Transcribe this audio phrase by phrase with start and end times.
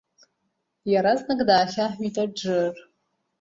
[0.91, 2.75] Иаразнак даахьаҳәит Аџыр.